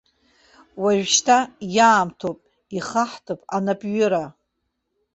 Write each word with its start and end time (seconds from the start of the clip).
Ужәшьҭа 0.83 1.37
иаамҭоуп, 1.75 2.39
ихаҳтып 2.77 3.41
анапҩыра. 3.55 4.23